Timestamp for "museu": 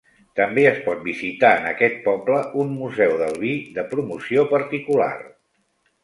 2.77-3.13